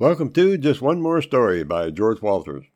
[0.00, 2.66] Welcome to Just One More Story by George Walters,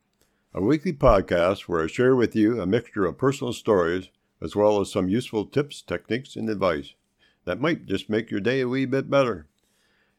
[0.53, 4.09] a weekly podcast where I share with you a mixture of personal stories
[4.41, 6.95] as well as some useful tips, techniques, and advice
[7.45, 9.47] that might just make your day a wee bit better.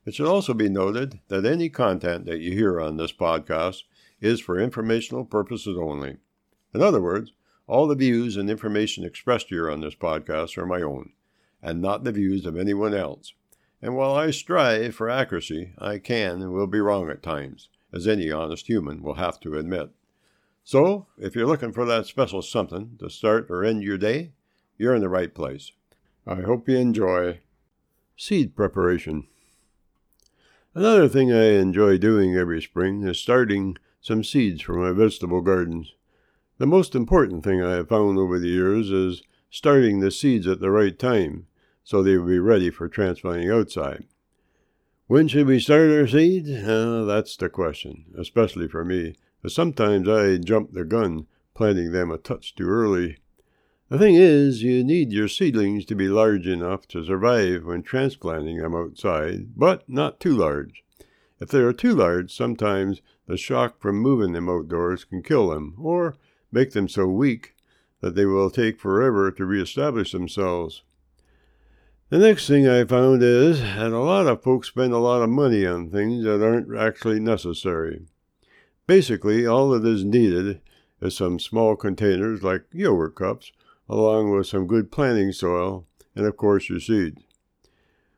[0.06, 3.84] It should also be noted that any content that you hear on this podcast
[4.22, 6.16] is for informational purposes only.
[6.74, 7.34] In other words,
[7.68, 11.12] all the views and information expressed here on this podcast are my own,
[11.62, 13.34] and not the views of anyone else.
[13.84, 18.08] And while I strive for accuracy, I can and will be wrong at times, as
[18.08, 19.90] any honest human will have to admit.
[20.64, 24.32] So, if you're looking for that special something to start or end your day,
[24.78, 25.74] you're in the right place.
[26.26, 27.42] I hope you enjoy
[28.16, 29.28] seed preparation.
[30.74, 35.92] Another thing I enjoy doing every spring is starting some seeds for my vegetable gardens.
[36.58, 40.62] The most important thing I have found over the years is starting the seeds at
[40.62, 41.48] the right time
[41.84, 44.06] so they will be ready for transplanting outside.
[45.08, 46.50] When should we start our seeds?
[46.50, 52.10] Uh, that's the question, especially for me, as sometimes I jump the gun planting them
[52.10, 53.18] a touch too early.
[53.90, 58.58] The thing is, you need your seedlings to be large enough to survive when transplanting
[58.58, 60.84] them outside, but not too large.
[61.40, 65.76] If they are too large, sometimes the shock from moving them outdoors can kill them,
[65.78, 66.16] or
[66.52, 67.56] make them so weak
[68.00, 70.82] that they will take forever to reestablish themselves.
[72.14, 75.32] The next thing I found is that a lot of folks spend a lot of
[75.32, 78.06] money on things that aren't actually necessary.
[78.86, 80.62] Basically, all that is needed
[81.02, 83.52] is some small containers like yogurt cups,
[83.90, 87.24] along with some good planting soil, and of course your seeds.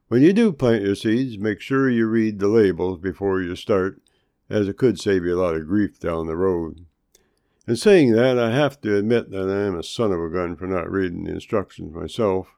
[0.09, 4.01] When you do plant your seeds, make sure you read the labels before you start,
[4.49, 6.85] as it could save you a lot of grief down the road.
[7.65, 10.57] In saying that, I have to admit that I am a son of a gun
[10.57, 12.49] for not reading the instructions myself.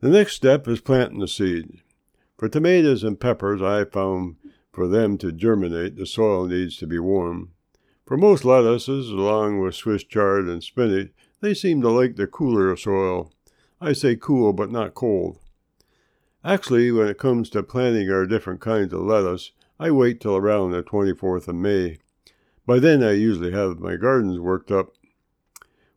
[0.00, 1.80] The next step is planting the seed.
[2.36, 4.36] For tomatoes and peppers, I found
[4.70, 7.52] for them to germinate, the soil needs to be warm.
[8.04, 12.76] For most lettuces, along with Swiss chard and spinach, they seem to like the cooler
[12.76, 13.32] soil.
[13.80, 15.38] I say cool, but not cold.
[16.44, 20.72] Actually, when it comes to planting our different kinds of lettuce, I wait till around
[20.72, 21.98] the 24th of May.
[22.66, 24.92] By then, I usually have my gardens worked up.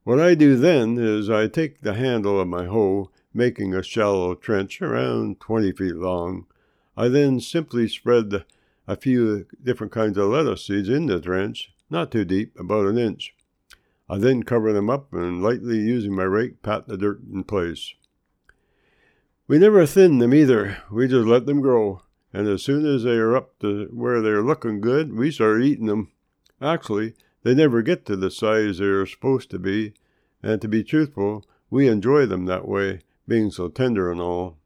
[0.05, 4.35] What I do then is I take the handle of my hoe making a shallow
[4.35, 6.45] trench around 20 feet long.
[6.97, 8.43] I then simply spread
[8.85, 12.97] a few different kinds of lettuce seeds in the trench, not too deep, about an
[12.97, 13.33] inch.
[14.09, 17.93] I then cover them up and lightly using my rake pat the dirt in place.
[19.47, 22.01] We never thin them either, we just let them grow,
[22.33, 25.85] and as soon as they are up to where they're looking good, we start eating
[25.85, 26.11] them.
[26.61, 27.13] Actually,
[27.43, 29.93] they never get to the size they are supposed to be,
[30.43, 34.57] and to be truthful, we enjoy them that way being so tender and all.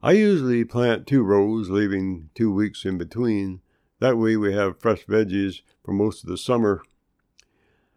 [0.00, 3.60] I usually plant two rows, leaving two weeks in between.
[3.98, 6.82] That way we have fresh veggies for most of the summer.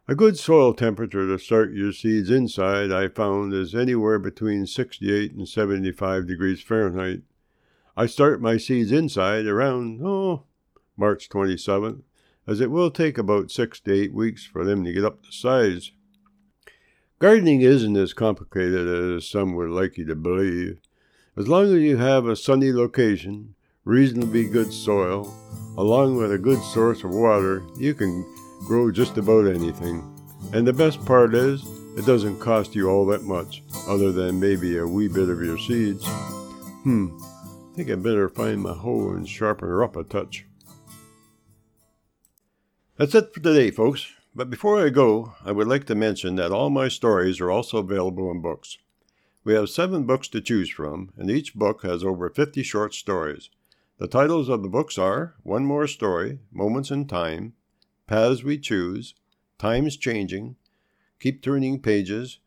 [0.07, 5.34] A good soil temperature to start your seeds inside, I found, is anywhere between 68
[5.34, 7.22] and 75 degrees Fahrenheit.
[7.95, 10.44] I start my seeds inside around, oh,
[10.97, 12.01] March 27th,
[12.47, 15.31] as it will take about six to eight weeks for them to get up to
[15.31, 15.91] size.
[17.22, 20.80] Gardening isn't as complicated as some would like you to believe.
[21.38, 23.54] As long as you have a sunny location,
[23.86, 25.31] reasonably good soil,
[25.78, 28.26] along with a good source of water, you can
[28.66, 30.02] grow just about anything.
[30.52, 31.64] And the best part is,
[31.96, 35.60] it doesn't cost you all that much, other than maybe a wee bit of your
[35.60, 36.04] seeds.
[36.08, 40.48] Hmm, I think I better find my hoe and sharpen her up a touch.
[42.98, 44.12] That's it for today, folks.
[44.34, 47.80] But before I go, I would like to mention that all my stories are also
[47.80, 48.78] available in books.
[49.44, 53.50] We have seven books to choose from, and each book has over 50 short stories.
[53.98, 57.54] The titles of the books are One More Story, Moments in Time,
[58.07, 59.16] Paths We Choose,
[59.60, 60.56] Times Changing,
[61.19, 62.39] Keep Turning Pages,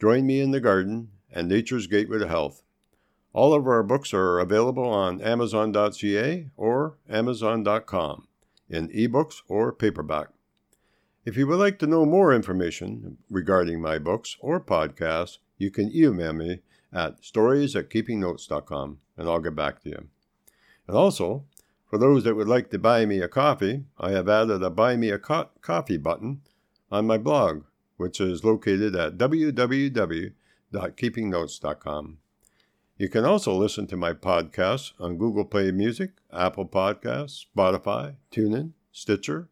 [0.00, 2.62] Join Me in the Garden, and Nature's Gateway to Health.
[3.32, 8.26] All of our books are available on Amazon.ca or Amazon.com
[8.68, 10.28] in ebooks or paperback.
[11.28, 15.94] If you would like to know more information regarding my books or podcasts, you can
[15.94, 16.60] email me
[16.90, 20.08] at stories at keepingnotes.com and I'll get back to you.
[20.86, 21.44] And also,
[21.84, 24.96] for those that would like to buy me a coffee, I have added a Buy
[24.96, 26.40] Me a Co- Coffee button
[26.90, 27.64] on my blog,
[27.98, 32.18] which is located at www.keepingnotes.com.
[32.96, 38.70] You can also listen to my podcasts on Google Play Music, Apple Podcasts, Spotify, TuneIn,
[38.92, 39.50] Stitcher,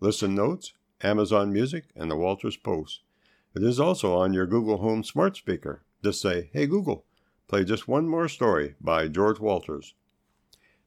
[0.00, 0.74] Listen Notes,
[1.04, 3.02] Amazon Music, and the Walters Post.
[3.54, 5.82] It is also on your Google Home smart speaker.
[6.02, 7.04] Just say, Hey Google,
[7.46, 9.94] play just one more story by George Walters.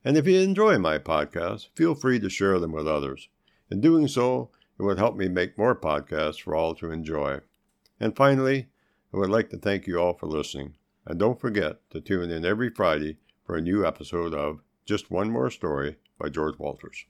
[0.03, 3.29] And if you enjoy my podcasts, feel free to share them with others.
[3.69, 4.49] In doing so,
[4.79, 7.41] it would help me make more podcasts for all to enjoy.
[7.99, 8.67] And finally,
[9.13, 10.75] I would like to thank you all for listening.
[11.05, 15.29] And don't forget to tune in every Friday for a new episode of Just One
[15.29, 17.05] More Story by George Walters.